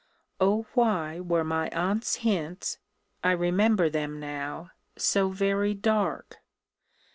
[0.39, 2.79] O why were my aunt's hints
[3.23, 6.39] (I remember them now) so very dark?